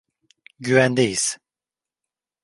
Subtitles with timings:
[0.59, 1.37] Güvendeyiz.